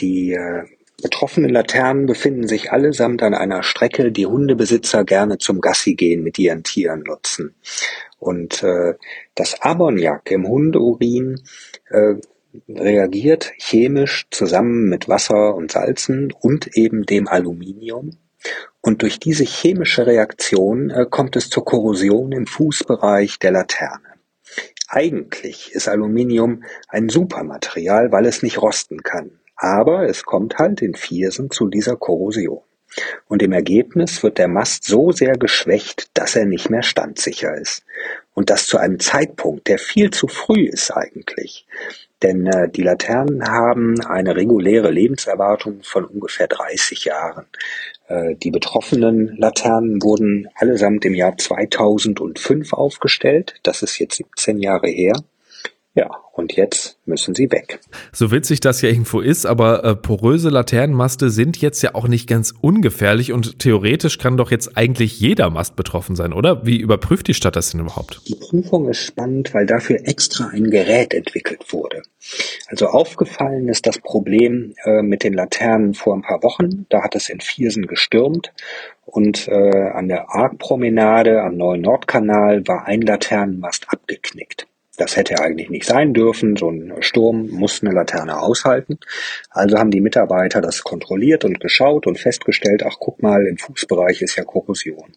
Die 0.00 0.32
äh, 0.32 0.64
betroffenen 1.02 1.50
Laternen 1.50 2.06
befinden 2.06 2.48
sich 2.48 2.72
allesamt 2.72 3.22
an 3.22 3.34
einer 3.34 3.62
Strecke, 3.62 4.10
die 4.10 4.26
Hundebesitzer 4.26 5.04
gerne 5.04 5.38
zum 5.38 5.60
Gassi 5.60 5.94
gehen 5.94 6.22
mit 6.22 6.38
ihren 6.38 6.64
Tieren 6.64 7.02
nutzen. 7.06 7.54
Und 8.18 8.62
äh, 8.62 8.94
das 9.34 9.60
Ammoniak 9.60 10.30
im 10.30 10.48
Hundeurin 10.48 11.42
äh, 11.90 12.14
reagiert 12.68 13.52
chemisch 13.58 14.26
zusammen 14.30 14.88
mit 14.88 15.08
Wasser 15.08 15.54
und 15.54 15.72
Salzen 15.72 16.32
und 16.32 16.74
eben 16.76 17.04
dem 17.04 17.28
Aluminium 17.28 18.16
und 18.86 19.02
durch 19.02 19.18
diese 19.18 19.42
chemische 19.42 20.06
Reaktion 20.06 20.90
äh, 20.90 21.06
kommt 21.10 21.34
es 21.34 21.50
zur 21.50 21.64
Korrosion 21.64 22.30
im 22.30 22.46
Fußbereich 22.46 23.40
der 23.40 23.50
Laterne. 23.50 24.14
Eigentlich 24.86 25.72
ist 25.72 25.88
Aluminium 25.88 26.62
ein 26.88 27.08
Supermaterial, 27.08 28.12
weil 28.12 28.26
es 28.26 28.44
nicht 28.44 28.62
rosten 28.62 29.02
kann. 29.02 29.40
Aber 29.56 30.08
es 30.08 30.22
kommt 30.22 30.58
halt 30.58 30.82
in 30.82 30.94
Viersen 30.94 31.50
zu 31.50 31.66
dieser 31.66 31.96
Korrosion. 31.96 32.60
Und 33.26 33.42
im 33.42 33.52
Ergebnis 33.52 34.22
wird 34.22 34.38
der 34.38 34.46
Mast 34.46 34.84
so 34.84 35.10
sehr 35.10 35.36
geschwächt, 35.36 36.08
dass 36.14 36.36
er 36.36 36.46
nicht 36.46 36.70
mehr 36.70 36.84
standsicher 36.84 37.56
ist. 37.56 37.84
Und 38.34 38.50
das 38.50 38.68
zu 38.68 38.78
einem 38.78 39.00
Zeitpunkt, 39.00 39.66
der 39.66 39.78
viel 39.78 40.12
zu 40.12 40.28
früh 40.28 40.68
ist 40.68 40.92
eigentlich. 40.92 41.66
Denn 42.22 42.46
äh, 42.46 42.70
die 42.70 42.82
Laternen 42.82 43.46
haben 43.48 44.00
eine 44.00 44.36
reguläre 44.36 44.90
Lebenserwartung 44.90 45.82
von 45.82 46.04
ungefähr 46.04 46.46
30 46.46 47.04
Jahren. 47.04 47.46
Äh, 48.08 48.36
die 48.36 48.50
betroffenen 48.50 49.36
Laternen 49.36 50.02
wurden 50.02 50.48
allesamt 50.54 51.04
im 51.04 51.14
Jahr 51.14 51.36
2005 51.36 52.72
aufgestellt. 52.72 53.54
Das 53.62 53.82
ist 53.82 53.98
jetzt 53.98 54.16
17 54.16 54.58
Jahre 54.58 54.88
her. 54.88 55.14
Ja, 55.96 56.10
und 56.34 56.52
jetzt 56.52 56.98
müssen 57.06 57.34
sie 57.34 57.50
weg. 57.50 57.80
So 58.12 58.30
witzig 58.30 58.60
das 58.60 58.82
ja 58.82 58.90
irgendwo 58.90 59.22
ist, 59.22 59.46
aber 59.46 59.82
äh, 59.82 59.96
poröse 59.96 60.50
Laternenmaste 60.50 61.30
sind 61.30 61.56
jetzt 61.62 61.80
ja 61.80 61.94
auch 61.94 62.06
nicht 62.06 62.28
ganz 62.28 62.52
ungefährlich 62.60 63.32
und 63.32 63.60
theoretisch 63.60 64.18
kann 64.18 64.36
doch 64.36 64.50
jetzt 64.50 64.76
eigentlich 64.76 65.18
jeder 65.18 65.48
Mast 65.48 65.74
betroffen 65.74 66.14
sein, 66.14 66.34
oder? 66.34 66.66
Wie 66.66 66.76
überprüft 66.78 67.28
die 67.28 67.34
Stadt 67.34 67.56
das 67.56 67.70
denn 67.70 67.80
überhaupt? 67.80 68.20
Die 68.28 68.34
Prüfung 68.34 68.90
ist 68.90 68.98
spannend, 68.98 69.54
weil 69.54 69.64
dafür 69.64 70.00
extra 70.04 70.48
ein 70.48 70.70
Gerät 70.70 71.14
entwickelt 71.14 71.72
wurde. 71.72 72.02
Also 72.66 72.88
aufgefallen 72.88 73.68
ist 73.68 73.86
das 73.86 73.98
Problem 73.98 74.74
äh, 74.84 75.00
mit 75.00 75.24
den 75.24 75.32
Laternen 75.32 75.94
vor 75.94 76.14
ein 76.14 76.22
paar 76.22 76.42
Wochen. 76.42 76.84
Da 76.90 77.02
hat 77.02 77.14
es 77.14 77.30
in 77.30 77.40
Viersen 77.40 77.86
gestürmt 77.86 78.52
und 79.06 79.48
äh, 79.48 79.88
an 79.94 80.08
der 80.08 80.28
Argpromenade 80.28 81.40
am 81.40 81.56
neuen 81.56 81.80
Nordkanal 81.80 82.68
war 82.68 82.84
ein 82.84 83.00
Laternenmast 83.00 83.86
abgeknickt. 83.88 84.66
Das 84.96 85.16
hätte 85.16 85.40
eigentlich 85.40 85.68
nicht 85.68 85.84
sein 85.84 86.14
dürfen. 86.14 86.56
So 86.56 86.70
ein 86.70 86.94
Sturm 87.00 87.48
muss 87.50 87.82
eine 87.82 87.92
Laterne 87.92 88.40
aushalten. 88.40 88.98
Also 89.50 89.78
haben 89.78 89.90
die 89.90 90.00
Mitarbeiter 90.00 90.60
das 90.60 90.82
kontrolliert 90.82 91.44
und 91.44 91.60
geschaut 91.60 92.06
und 92.06 92.18
festgestellt, 92.18 92.82
ach 92.84 92.96
guck 92.98 93.22
mal, 93.22 93.46
im 93.46 93.58
Fußbereich 93.58 94.22
ist 94.22 94.36
ja 94.36 94.44
Korrosion. 94.44 95.12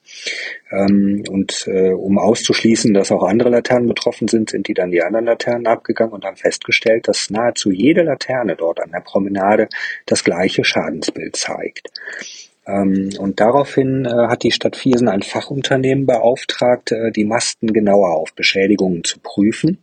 Ähm, 0.72 1.24
und 1.30 1.66
äh, 1.68 1.92
um 1.92 2.18
auszuschließen, 2.18 2.94
dass 2.94 3.12
auch 3.12 3.24
andere 3.24 3.50
Laternen 3.50 3.88
betroffen 3.88 4.28
sind, 4.28 4.50
sind 4.50 4.68
die 4.68 4.74
dann 4.74 4.92
die 4.92 5.02
anderen 5.02 5.26
Laternen 5.26 5.68
abgegangen 5.68 6.14
und 6.14 6.26
haben 6.26 6.38
festgestellt, 6.38 7.08
dass 7.08 7.30
nahezu 7.30 7.72
jede 7.72 8.04
Laterne 8.04 8.56
dort 8.56 8.82
an 8.82 8.92
der 8.92 9.02
Promenade 9.02 9.70
das 10.06 10.24
gleiche 10.24 10.64
Schadensbild 10.64 11.36
zeigt. 11.36 11.90
Ähm, 12.70 13.10
und 13.18 13.40
daraufhin 13.40 14.06
äh, 14.06 14.10
hat 14.10 14.44
die 14.44 14.52
Stadt 14.52 14.76
Viersen 14.76 15.08
ein 15.08 15.24
Fachunternehmen 15.24 16.06
beauftragt, 16.06 16.92
äh, 16.92 17.12
die 17.12 17.26
Masten 17.26 17.74
genauer 17.74 18.12
auf 18.12 18.34
Beschädigungen 18.34 19.04
zu 19.04 19.20
prüfen. 19.20 19.80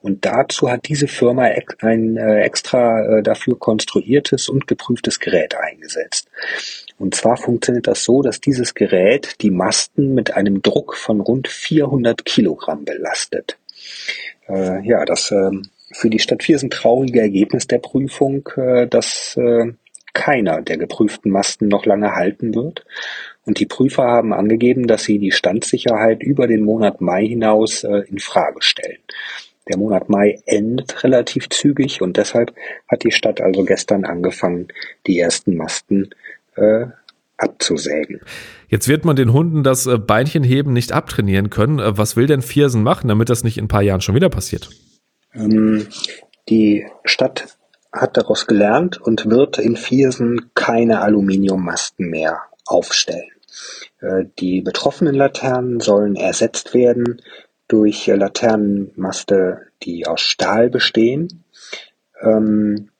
Und 0.00 0.24
dazu 0.24 0.70
hat 0.70 0.88
diese 0.88 1.06
Firma 1.06 1.48
ein 1.78 2.16
äh, 2.16 2.40
extra 2.40 3.20
dafür 3.22 3.56
konstruiertes 3.56 4.48
und 4.48 4.66
geprüftes 4.66 5.20
Gerät 5.20 5.54
eingesetzt. 5.54 6.28
Und 6.98 7.14
zwar 7.14 7.36
funktioniert 7.36 7.86
das 7.86 8.02
so, 8.02 8.20
dass 8.20 8.40
dieses 8.40 8.74
Gerät 8.74 9.36
die 9.42 9.50
Masten 9.50 10.14
mit 10.14 10.34
einem 10.34 10.60
Druck 10.60 10.96
von 10.96 11.20
rund 11.20 11.46
400 11.46 12.24
Kilogramm 12.24 12.84
belastet. 12.84 13.58
ja, 14.48 15.04
das 15.04 15.30
ähm, 15.30 15.68
für 15.92 16.10
die 16.10 16.18
Stadt 16.18 16.42
Viersen 16.42 16.70
traurige 16.70 17.20
Ergebnis 17.20 17.66
der 17.68 17.78
Prüfung, 17.78 18.48
dass 18.90 19.36
keiner 20.12 20.62
der 20.62 20.78
geprüften 20.78 21.32
Masten 21.32 21.68
noch 21.68 21.86
lange 21.86 22.14
halten 22.14 22.54
wird, 22.54 22.84
und 23.44 23.58
die 23.58 23.66
Prüfer 23.66 24.04
haben 24.04 24.32
angegeben, 24.32 24.86
dass 24.86 25.04
sie 25.04 25.18
die 25.18 25.32
Standsicherheit 25.32 26.22
über 26.22 26.46
den 26.46 26.64
Monat 26.64 27.00
Mai 27.00 27.26
hinaus 27.26 27.82
äh, 27.82 28.02
in 28.08 28.18
Frage 28.18 28.62
stellen. 28.62 28.98
Der 29.68 29.78
Monat 29.78 30.08
Mai 30.08 30.40
endet 30.46 31.04
relativ 31.04 31.48
zügig 31.48 32.02
und 32.02 32.16
deshalb 32.16 32.54
hat 32.88 33.04
die 33.04 33.12
Stadt 33.12 33.40
also 33.40 33.64
gestern 33.64 34.04
angefangen, 34.04 34.68
die 35.06 35.18
ersten 35.18 35.56
Masten 35.56 36.10
äh, 36.56 36.86
abzusägen. 37.36 38.20
Jetzt 38.68 38.88
wird 38.88 39.04
man 39.04 39.16
den 39.16 39.32
Hunden 39.32 39.62
das 39.62 39.86
äh, 39.86 39.98
Beinchenheben 39.98 40.72
nicht 40.72 40.92
abtrainieren 40.92 41.50
können. 41.50 41.78
Äh, 41.78 41.96
was 41.98 42.16
will 42.16 42.26
denn 42.26 42.42
Viersen 42.42 42.82
machen, 42.82 43.08
damit 43.08 43.28
das 43.28 43.44
nicht 43.44 43.58
in 43.58 43.64
ein 43.64 43.68
paar 43.68 43.82
Jahren 43.82 44.00
schon 44.00 44.14
wieder 44.14 44.28
passiert? 44.28 44.70
Ähm, 45.34 45.86
die 46.48 46.86
Stadt 47.04 47.56
hat 47.92 48.16
daraus 48.16 48.46
gelernt 48.46 49.00
und 49.00 49.28
wird 49.28 49.58
in 49.58 49.76
Viersen 49.76 50.50
keine 50.54 51.00
Aluminiummasten 51.00 52.08
mehr 52.08 52.42
aufstellen. 52.66 53.30
Äh, 54.00 54.24
die 54.38 54.62
betroffenen 54.62 55.14
Laternen 55.14 55.80
sollen 55.80 56.16
ersetzt 56.16 56.74
werden 56.74 57.20
durch 57.68 58.06
Laternenmaste, 58.06 59.68
die 59.82 60.06
aus 60.06 60.20
Stahl 60.20 60.70
bestehen. 60.70 61.44
Ähm, 62.20 62.90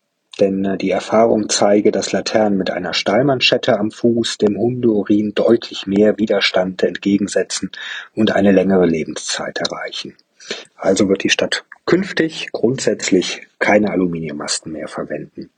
denn 0.41 0.65
äh, 0.65 0.79
die 0.79 0.91
Erfahrung 0.91 1.49
zeige, 1.49 1.93
dass 1.93 2.13
Laternen 2.13 2.59
mit 2.59 2.71
einer 2.71 2.95
Stahlmanschette 2.95 3.79
am 3.79 3.91
Fuß 3.91 4.39
dem 4.39 4.57
Hundeurin 4.57 5.35
deutlich 5.35 5.87
mehr 5.87 6.19
Widerstand 6.19 6.83
entgegensetzen 6.83 7.71
und 8.15 8.35
eine 8.35 8.53
längere 8.53 8.87
Lebenszeit 8.87 9.59
erreichen. 9.59 10.17
Also 10.83 11.09
wird 11.09 11.23
die 11.23 11.31
Stadt 11.31 11.65
künftig 11.87 12.49
grundsätzlich 12.51 13.47
keine 13.61 13.93
Aluminiummasten 13.93 14.73
mehr 14.73 14.89
verwenden. 14.89 15.49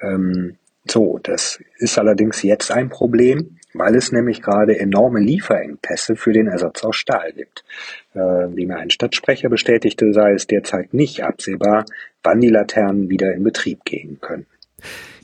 Ähm, 0.00 0.56
so, 0.88 1.20
das 1.22 1.60
ist 1.76 1.98
allerdings 1.98 2.42
jetzt 2.42 2.70
ein 2.70 2.88
Problem, 2.88 3.58
weil 3.74 3.94
es 3.94 4.10
nämlich 4.10 4.40
gerade 4.40 4.78
enorme 4.78 5.20
Lieferengpässe 5.20 6.16
für 6.16 6.32
den 6.32 6.46
Ersatz 6.46 6.82
aus 6.82 6.96
Stahl 6.96 7.34
gibt. 7.34 7.62
Äh, 8.14 8.20
wie 8.20 8.64
mir 8.64 8.78
ein 8.78 8.88
Stadtsprecher 8.88 9.50
bestätigte, 9.50 10.14
sei 10.14 10.32
es 10.32 10.46
derzeit 10.46 10.94
nicht 10.94 11.22
absehbar, 11.24 11.84
wann 12.22 12.40
die 12.40 12.48
Laternen 12.48 13.10
wieder 13.10 13.34
in 13.34 13.44
Betrieb 13.44 13.84
gehen 13.84 14.18
können. 14.22 14.46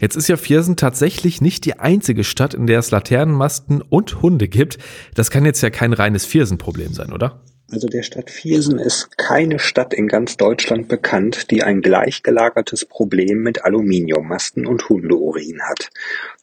Jetzt 0.01 0.17
ist 0.17 0.29
ja 0.29 0.37
Viersen 0.37 0.77
tatsächlich 0.77 1.41
nicht 1.41 1.65
die 1.65 1.79
einzige 1.79 2.25
Stadt, 2.25 2.53
in 2.53 2.67
der 2.67 2.81
es 2.81 2.91
Laternenmasten 2.91 3.81
und 3.81 4.21
Hunde 4.21 4.49
gibt. 4.49 4.77
Das 5.15 5.31
kann 5.31 5.47
jetzt 5.47 5.63
ja 5.63 5.71
kein 5.71 5.95
reines 5.95 6.27
Viersen-Problem 6.27 6.93
sein, 6.93 7.11
oder? 7.11 7.41
Also 7.71 7.89
der 7.89 8.03
Stadt 8.03 8.31
Viersen 8.31 8.79
ist 8.79 9.17
keine 9.17 9.59
Stadt 9.59 9.95
in 9.95 10.07
ganz 10.07 10.37
Deutschland 10.37 10.87
bekannt, 10.89 11.51
die 11.51 11.63
ein 11.63 11.81
gleichgelagertes 11.81 12.85
Problem 12.85 13.39
mit 13.39 13.65
Aluminiummasten 13.65 14.67
und 14.67 14.89
Hundeurin 14.89 15.63
hat. 15.63 15.91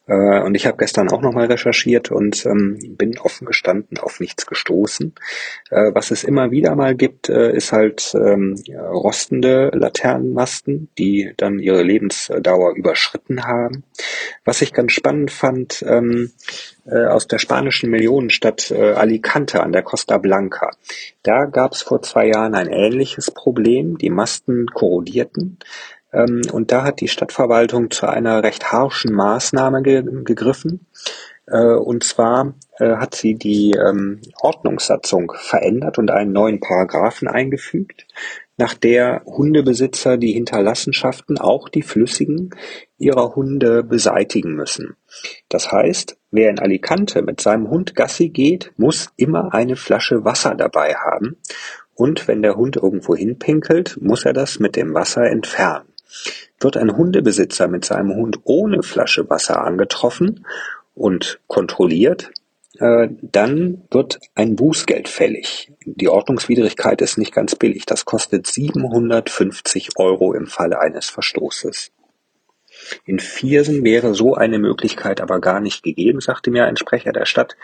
Äh, 0.07 0.41
und 0.41 0.55
ich 0.55 0.65
habe 0.65 0.77
gestern 0.77 1.09
auch 1.09 1.21
nochmal 1.21 1.45
recherchiert 1.47 2.11
und 2.11 2.45
ähm, 2.45 2.77
bin 2.97 3.17
offen 3.19 3.45
gestanden 3.45 3.97
auf 3.97 4.19
nichts 4.19 4.45
gestoßen. 4.45 5.13
Äh, 5.69 5.91
was 5.93 6.11
es 6.11 6.23
immer 6.23 6.51
wieder 6.51 6.75
mal 6.75 6.95
gibt, 6.95 7.29
äh, 7.29 7.51
ist 7.55 7.71
halt 7.71 8.13
ähm, 8.15 8.55
rostende 8.69 9.71
Laternenmasten, 9.73 10.89
die 10.97 11.33
dann 11.37 11.59
ihre 11.59 11.83
Lebensdauer 11.83 12.75
überschritten 12.75 13.45
haben. 13.45 13.83
Was 14.43 14.61
ich 14.61 14.73
ganz 14.73 14.91
spannend 14.91 15.31
fand, 15.31 15.83
ähm, 15.87 16.31
äh, 16.85 17.05
aus 17.05 17.27
der 17.27 17.37
spanischen 17.37 17.91
Millionenstadt 17.91 18.71
äh, 18.71 18.93
Alicante 18.93 19.61
an 19.61 19.71
der 19.71 19.83
Costa 19.83 20.17
Blanca. 20.17 20.71
Da 21.21 21.45
gab 21.45 21.73
es 21.73 21.83
vor 21.83 22.01
zwei 22.01 22.27
Jahren 22.27 22.55
ein 22.55 22.67
ähnliches 22.67 23.29
Problem. 23.29 23.97
Die 23.97 24.09
Masten 24.09 24.65
korrodierten. 24.67 25.59
Ähm, 26.13 26.41
und 26.51 26.71
da 26.71 26.83
hat 26.83 27.01
die 27.01 27.07
Stadtverwaltung 27.07 27.91
zu 27.91 28.07
einer 28.07 28.43
recht 28.43 28.71
harschen 28.71 29.13
Maßnahme 29.13 29.81
ge 29.81 30.03
gegriffen. 30.23 30.87
Äh, 31.47 31.73
und 31.75 32.03
zwar 32.03 32.53
äh, 32.79 32.95
hat 32.95 33.15
sie 33.15 33.35
die 33.35 33.71
ähm, 33.71 34.21
Ordnungssatzung 34.41 35.33
verändert 35.35 35.97
und 35.97 36.11
einen 36.11 36.31
neuen 36.31 36.59
Paragraphen 36.59 37.27
eingefügt, 37.27 38.07
nach 38.57 38.73
der 38.75 39.23
Hundebesitzer 39.25 40.17
die 40.17 40.33
Hinterlassenschaften, 40.33 41.39
auch 41.39 41.67
die 41.67 41.81
flüssigen, 41.81 42.51
ihrer 42.99 43.35
Hunde 43.35 43.83
beseitigen 43.83 44.53
müssen. 44.53 44.95
Das 45.49 45.71
heißt, 45.71 46.17
wer 46.29 46.51
in 46.51 46.59
Alicante 46.59 47.23
mit 47.23 47.41
seinem 47.41 47.69
Hund 47.69 47.95
Gassi 47.95 48.29
geht, 48.29 48.71
muss 48.77 49.09
immer 49.17 49.53
eine 49.53 49.75
Flasche 49.75 50.25
Wasser 50.25 50.53
dabei 50.53 50.93
haben 50.93 51.37
und 51.95 52.27
wenn 52.27 52.41
der 52.41 52.55
Hund 52.55 52.77
irgendwo 52.77 53.15
hinpinkelt, 53.15 53.99
muss 54.01 54.25
er 54.25 54.33
das 54.33 54.59
mit 54.59 54.75
dem 54.75 54.93
Wasser 54.93 55.29
entfernen. 55.29 55.90
Wird 56.59 56.77
ein 56.77 56.95
Hundebesitzer 56.95 57.67
mit 57.67 57.85
seinem 57.85 58.13
Hund 58.15 58.39
ohne 58.43 58.83
Flasche 58.83 59.29
Wasser 59.29 59.63
angetroffen 59.63 60.45
und 60.93 61.39
kontrolliert, 61.47 62.31
äh, 62.79 63.09
dann 63.21 63.83
wird 63.91 64.19
ein 64.35 64.55
Bußgeld 64.55 65.07
fällig. 65.07 65.71
Die 65.85 66.09
Ordnungswidrigkeit 66.09 67.01
ist 67.01 67.17
nicht 67.17 67.33
ganz 67.33 67.55
billig. 67.55 67.85
Das 67.85 68.05
kostet 68.05 68.47
750 68.47 69.97
Euro 69.97 70.33
im 70.33 70.47
Falle 70.47 70.79
eines 70.79 71.09
Verstoßes. 71.09 71.91
In 73.05 73.19
Viersen 73.19 73.83
wäre 73.83 74.13
so 74.15 74.35
eine 74.35 74.57
Möglichkeit 74.57 75.21
aber 75.21 75.39
gar 75.39 75.59
nicht 75.59 75.83
gegeben, 75.83 76.21
sagte 76.21 76.51
mir 76.51 76.65
ein 76.65 76.77
Sprecher 76.77 77.11
der 77.11 77.25
Stadt, 77.25 77.55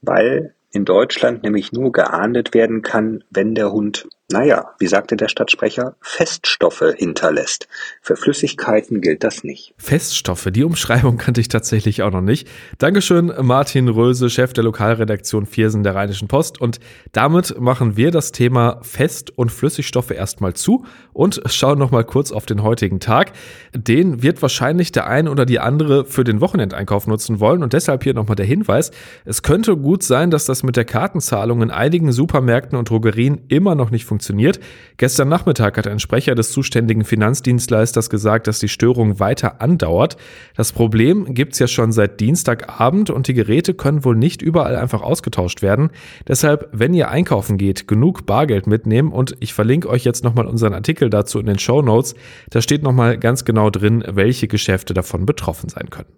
weil 0.00 0.54
in 0.70 0.84
Deutschland 0.84 1.42
nämlich 1.42 1.72
nur 1.72 1.92
geahndet 1.92 2.54
werden 2.54 2.82
kann, 2.82 3.24
wenn 3.30 3.54
der 3.54 3.72
Hund 3.72 4.08
naja, 4.32 4.70
wie 4.78 4.86
sagte 4.86 5.16
der 5.16 5.28
Stadtsprecher, 5.28 5.96
Feststoffe 6.00 6.94
hinterlässt. 6.96 7.68
Für 8.00 8.16
Flüssigkeiten 8.16 9.02
gilt 9.02 9.22
das 9.22 9.44
nicht. 9.44 9.74
Feststoffe, 9.76 10.48
die 10.50 10.64
Umschreibung 10.64 11.18
kannte 11.18 11.42
ich 11.42 11.48
tatsächlich 11.48 12.02
auch 12.02 12.10
noch 12.10 12.22
nicht. 12.22 12.48
Dankeschön, 12.78 13.34
Martin 13.42 13.86
Röse, 13.86 14.30
Chef 14.30 14.54
der 14.54 14.64
Lokalredaktion 14.64 15.44
Viersen 15.44 15.82
der 15.82 15.94
Rheinischen 15.94 16.26
Post. 16.26 16.58
Und 16.58 16.80
damit 17.12 17.60
machen 17.60 17.98
wir 17.98 18.10
das 18.10 18.32
Thema 18.32 18.80
Fest- 18.80 19.30
und 19.36 19.52
Flüssigstoffe 19.52 20.10
erstmal 20.10 20.54
zu 20.54 20.86
und 21.12 21.42
schauen 21.46 21.78
nochmal 21.78 22.04
kurz 22.04 22.32
auf 22.32 22.46
den 22.46 22.62
heutigen 22.62 23.00
Tag. 23.00 23.32
Den 23.74 24.22
wird 24.22 24.40
wahrscheinlich 24.40 24.90
der 24.90 25.06
ein 25.06 25.28
oder 25.28 25.44
die 25.44 25.60
andere 25.60 26.06
für 26.06 26.24
den 26.24 26.40
Wochenendeinkauf 26.40 27.06
nutzen 27.06 27.40
wollen. 27.40 27.62
Und 27.62 27.74
deshalb 27.74 28.02
hier 28.04 28.14
nochmal 28.14 28.36
der 28.36 28.46
Hinweis. 28.46 28.90
Es 29.26 29.42
könnte 29.42 29.76
gut 29.76 30.02
sein, 30.02 30.30
dass 30.30 30.46
das 30.46 30.62
mit 30.62 30.76
der 30.76 30.86
Kartenzahlung 30.86 31.60
in 31.60 31.70
einigen 31.70 32.10
Supermärkten 32.10 32.78
und 32.78 32.88
Drogerien 32.88 33.42
immer 33.48 33.74
noch 33.74 33.90
nicht 33.90 34.06
funktioniert 34.06 34.13
funktioniert. 34.14 34.60
Gestern 34.96 35.28
Nachmittag 35.28 35.76
hat 35.76 35.88
ein 35.88 35.98
Sprecher 35.98 36.36
des 36.36 36.52
zuständigen 36.52 37.04
Finanzdienstleisters 37.04 38.10
gesagt, 38.10 38.46
dass 38.46 38.60
die 38.60 38.68
Störung 38.68 39.18
weiter 39.18 39.60
andauert. 39.60 40.16
Das 40.56 40.70
Problem 40.72 41.34
gibt 41.34 41.54
es 41.54 41.58
ja 41.58 41.66
schon 41.66 41.90
seit 41.90 42.20
Dienstagabend 42.20 43.10
und 43.10 43.26
die 43.26 43.34
Geräte 43.34 43.74
können 43.74 44.04
wohl 44.04 44.14
nicht 44.14 44.40
überall 44.40 44.76
einfach 44.76 45.02
ausgetauscht 45.02 45.62
werden. 45.62 45.90
Deshalb, 46.28 46.68
wenn 46.70 46.94
ihr 46.94 47.10
einkaufen 47.10 47.58
geht, 47.58 47.88
genug 47.88 48.24
Bargeld 48.24 48.68
mitnehmen 48.68 49.10
und 49.10 49.36
ich 49.40 49.52
verlinke 49.52 49.88
euch 49.88 50.04
jetzt 50.04 50.22
nochmal 50.22 50.46
unseren 50.46 50.74
Artikel 50.74 51.10
dazu 51.10 51.40
in 51.40 51.46
den 51.46 51.58
Show 51.58 51.82
Notes. 51.82 52.14
Da 52.50 52.62
steht 52.62 52.84
nochmal 52.84 53.18
ganz 53.18 53.44
genau 53.44 53.70
drin, 53.70 54.04
welche 54.06 54.46
Geschäfte 54.46 54.94
davon 54.94 55.26
betroffen 55.26 55.68
sein 55.68 55.90
können. 55.90 56.08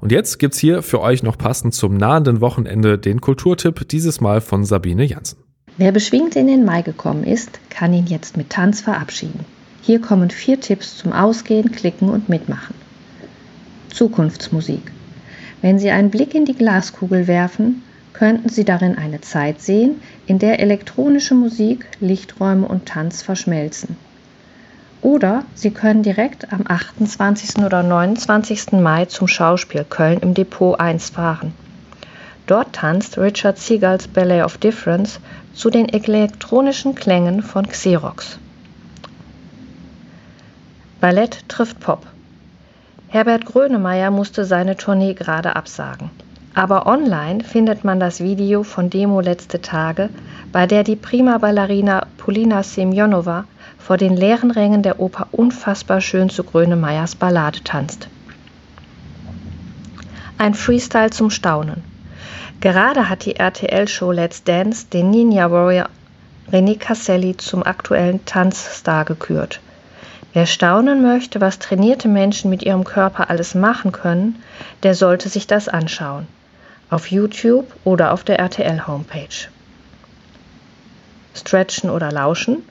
Und 0.00 0.12
jetzt 0.12 0.38
gibt's 0.38 0.58
hier 0.58 0.82
für 0.82 1.00
euch 1.00 1.22
noch 1.22 1.38
passend 1.38 1.72
zum 1.72 1.96
nahenden 1.96 2.42
Wochenende 2.42 2.98
den 2.98 3.22
Kulturtipp, 3.22 3.88
dieses 3.88 4.20
Mal 4.20 4.42
von 4.42 4.64
Sabine 4.64 5.04
Janssen. 5.04 5.47
Wer 5.78 5.92
beschwingt 5.92 6.34
in 6.34 6.48
den 6.48 6.64
Mai 6.64 6.82
gekommen 6.82 7.22
ist, 7.22 7.60
kann 7.70 7.94
ihn 7.94 8.08
jetzt 8.08 8.36
mit 8.36 8.50
Tanz 8.50 8.80
verabschieden. 8.80 9.44
Hier 9.80 10.00
kommen 10.00 10.28
vier 10.28 10.60
Tipps 10.60 10.98
zum 10.98 11.12
Ausgehen, 11.12 11.70
Klicken 11.70 12.08
und 12.08 12.28
Mitmachen. 12.28 12.74
Zukunftsmusik. 13.94 14.90
Wenn 15.62 15.78
Sie 15.78 15.90
einen 15.90 16.10
Blick 16.10 16.34
in 16.34 16.44
die 16.44 16.56
Glaskugel 16.56 17.28
werfen, 17.28 17.84
könnten 18.12 18.48
Sie 18.48 18.64
darin 18.64 18.98
eine 18.98 19.20
Zeit 19.20 19.60
sehen, 19.60 20.00
in 20.26 20.40
der 20.40 20.58
elektronische 20.58 21.36
Musik, 21.36 21.86
Lichträume 22.00 22.66
und 22.66 22.86
Tanz 22.86 23.22
verschmelzen. 23.22 23.96
Oder 25.00 25.44
Sie 25.54 25.70
können 25.70 26.02
direkt 26.02 26.52
am 26.52 26.64
28. 26.66 27.64
oder 27.64 27.84
29. 27.84 28.72
Mai 28.72 29.04
zum 29.04 29.28
Schauspiel 29.28 29.86
Köln 29.88 30.18
im 30.18 30.34
Depot 30.34 30.80
1 30.80 31.10
fahren. 31.10 31.54
Dort 32.48 32.72
tanzt 32.72 33.18
Richard 33.18 33.58
Seagulls 33.58 34.08
Ballet 34.08 34.42
of 34.42 34.56
Difference 34.56 35.20
zu 35.52 35.68
den 35.68 35.86
elektronischen 35.86 36.94
Klängen 36.94 37.42
von 37.42 37.68
Xerox. 37.68 38.38
Ballett 40.98 41.46
trifft 41.48 41.78
Pop. 41.78 42.06
Herbert 43.08 43.44
Grönemeyer 43.44 44.10
musste 44.10 44.46
seine 44.46 44.78
Tournee 44.78 45.12
gerade 45.12 45.56
absagen. 45.56 46.08
Aber 46.54 46.86
online 46.86 47.44
findet 47.44 47.84
man 47.84 48.00
das 48.00 48.20
Video 48.20 48.62
von 48.62 48.88
Demo 48.88 49.20
letzte 49.20 49.60
Tage, 49.60 50.08
bei 50.50 50.66
der 50.66 50.84
die 50.84 50.96
prima 50.96 51.36
Ballerina 51.36 52.06
Polina 52.16 52.62
Semjonova 52.62 53.44
vor 53.78 53.98
den 53.98 54.16
leeren 54.16 54.50
Rängen 54.50 54.82
der 54.82 55.00
Oper 55.00 55.28
unfassbar 55.32 56.00
schön 56.00 56.30
zu 56.30 56.44
Grönemeyers 56.44 57.14
Ballade 57.14 57.62
tanzt. 57.62 58.08
Ein 60.38 60.54
Freestyle 60.54 61.10
zum 61.10 61.28
Staunen. 61.28 61.84
Gerade 62.60 63.08
hat 63.08 63.24
die 63.24 63.36
RTL-Show 63.36 64.12
Let's 64.12 64.42
Dance 64.44 64.86
den 64.92 65.10
Ninja 65.10 65.50
Warrior 65.50 65.88
René 66.50 66.78
Casselli 66.78 67.36
zum 67.36 67.62
aktuellen 67.62 68.24
Tanzstar 68.24 69.04
gekürt. 69.04 69.60
Wer 70.32 70.46
staunen 70.46 71.02
möchte, 71.02 71.40
was 71.40 71.58
trainierte 71.58 72.08
Menschen 72.08 72.50
mit 72.50 72.62
ihrem 72.62 72.84
Körper 72.84 73.30
alles 73.30 73.54
machen 73.54 73.92
können, 73.92 74.42
der 74.82 74.94
sollte 74.94 75.28
sich 75.28 75.46
das 75.46 75.68
anschauen. 75.68 76.26
Auf 76.90 77.10
YouTube 77.10 77.66
oder 77.84 78.12
auf 78.12 78.24
der 78.24 78.38
RTL-Homepage. 78.38 79.48
Stretchen 81.34 81.90
oder 81.90 82.10
Lauschen? 82.10 82.64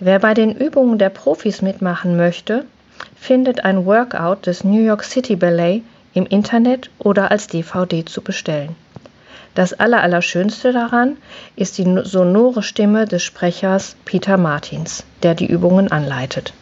Wer 0.00 0.18
bei 0.18 0.34
den 0.34 0.54
Übungen 0.54 0.98
der 0.98 1.10
Profis 1.10 1.62
mitmachen 1.62 2.16
möchte, 2.16 2.66
findet 3.14 3.64
ein 3.64 3.86
Workout 3.86 4.46
des 4.46 4.64
New 4.64 4.82
York 4.84 5.04
City 5.04 5.36
Ballet 5.36 5.82
im 6.16 6.26
Internet 6.26 6.90
oder 6.98 7.30
als 7.30 7.46
DVD 7.46 8.04
zu 8.04 8.22
bestellen. 8.22 8.74
Das 9.54 9.72
Allerallerschönste 9.72 10.72
daran 10.72 11.16
ist 11.56 11.78
die 11.78 12.00
sonore 12.04 12.62
Stimme 12.62 13.06
des 13.06 13.22
Sprechers 13.22 13.96
Peter 14.04 14.36
Martins, 14.36 15.04
der 15.22 15.34
die 15.34 15.46
Übungen 15.46 15.90
anleitet. 15.90 16.52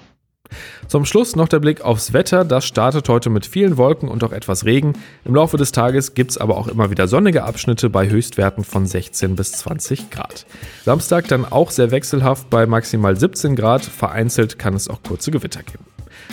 Zum 0.86 1.04
Schluss 1.04 1.34
noch 1.34 1.48
der 1.48 1.58
Blick 1.58 1.80
aufs 1.80 2.12
Wetter. 2.12 2.44
Das 2.44 2.64
startet 2.64 3.08
heute 3.08 3.30
mit 3.30 3.46
vielen 3.46 3.76
Wolken 3.76 4.08
und 4.08 4.22
auch 4.22 4.32
etwas 4.32 4.64
Regen. 4.64 4.92
Im 5.24 5.34
Laufe 5.34 5.56
des 5.56 5.72
Tages 5.72 6.14
gibt 6.14 6.32
es 6.32 6.38
aber 6.38 6.56
auch 6.56 6.68
immer 6.68 6.90
wieder 6.90 7.08
sonnige 7.08 7.44
Abschnitte 7.44 7.90
bei 7.90 8.08
Höchstwerten 8.08 8.62
von 8.62 8.86
16 8.86 9.34
bis 9.34 9.52
20 9.52 10.10
Grad. 10.10 10.46
Samstag 10.84 11.26
dann 11.28 11.44
auch 11.44 11.70
sehr 11.70 11.90
wechselhaft 11.90 12.50
bei 12.50 12.66
maximal 12.66 13.16
17 13.16 13.56
Grad. 13.56 13.82
Vereinzelt 13.82 14.58
kann 14.58 14.74
es 14.74 14.88
auch 14.88 15.02
kurze 15.02 15.30
Gewitter 15.30 15.62
geben. 15.62 15.84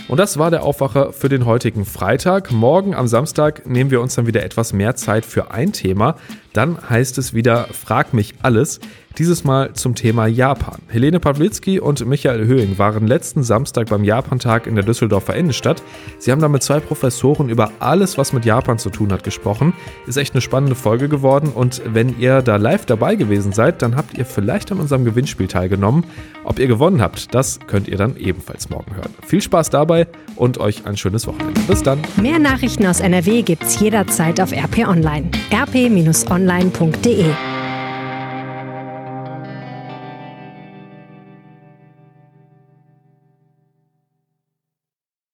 Und 0.07 0.19
das 0.19 0.37
war 0.37 0.51
der 0.51 0.63
Aufwacher 0.63 1.13
für 1.13 1.29
den 1.29 1.45
heutigen 1.45 1.85
Freitag. 1.85 2.51
Morgen 2.51 2.93
am 2.95 3.07
Samstag 3.07 3.65
nehmen 3.65 3.91
wir 3.91 4.01
uns 4.01 4.15
dann 4.15 4.27
wieder 4.27 4.43
etwas 4.43 4.73
mehr 4.73 4.95
Zeit 4.95 5.25
für 5.25 5.51
ein 5.51 5.73
Thema. 5.73 6.15
Dann 6.53 6.77
heißt 6.89 7.17
es 7.17 7.33
wieder 7.33 7.67
Frag 7.71 8.13
mich 8.13 8.35
alles. 8.41 8.79
Dieses 9.17 9.43
Mal 9.43 9.73
zum 9.73 9.93
Thema 9.93 10.25
Japan. 10.25 10.79
Helene 10.87 11.19
Pawlitzki 11.19 11.79
und 11.79 12.05
Michael 12.05 12.45
Höhing 12.45 12.77
waren 12.77 13.07
letzten 13.07 13.43
Samstag 13.43 13.89
beim 13.89 14.03
Japantag 14.05 14.67
in 14.67 14.75
der 14.75 14.85
Düsseldorfer 14.85 15.35
Innenstadt. 15.35 15.83
Sie 16.17 16.31
haben 16.31 16.39
da 16.39 16.47
mit 16.47 16.63
zwei 16.63 16.79
Professoren 16.79 17.49
über 17.49 17.71
alles, 17.79 18.17
was 18.17 18.31
mit 18.31 18.45
Japan 18.45 18.77
zu 18.77 18.89
tun 18.89 19.11
hat, 19.11 19.23
gesprochen. 19.23 19.73
Ist 20.07 20.17
echt 20.17 20.33
eine 20.33 20.41
spannende 20.41 20.75
Folge 20.75 21.09
geworden 21.09 21.51
und 21.53 21.81
wenn 21.85 22.17
ihr 22.19 22.41
da 22.41 22.55
live 22.55 22.85
dabei 22.85 23.15
gewesen 23.15 23.51
seid, 23.51 23.81
dann 23.81 23.97
habt 23.97 24.17
ihr 24.17 24.25
vielleicht 24.25 24.71
an 24.71 24.79
unserem 24.79 25.03
Gewinnspiel 25.03 25.47
teilgenommen. 25.47 26.05
Ob 26.45 26.57
ihr 26.59 26.67
gewonnen 26.67 27.01
habt, 27.01 27.35
das 27.35 27.59
könnt 27.67 27.89
ihr 27.89 27.97
dann 27.97 28.15
ebenfalls 28.15 28.69
morgen 28.69 28.95
hören. 28.95 29.13
Viel 29.25 29.41
Spaß 29.41 29.69
dabei 29.71 30.07
und 30.37 30.57
euch 30.57 30.85
ein 30.85 30.95
schönes 30.95 31.27
Wochenende. 31.27 31.59
Bis 31.67 31.83
dann. 31.83 31.99
Mehr 32.21 32.39
Nachrichten 32.39 32.85
aus 32.85 33.01
NRW 33.01 33.41
gibt's 33.41 33.79
jederzeit 33.79 34.39
auf 34.39 34.53
RP 34.53 34.87
Online. 34.87 35.29
rp-online.de 35.53 37.25